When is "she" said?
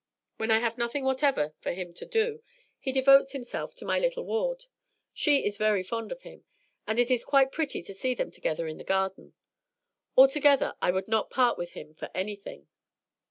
5.13-5.45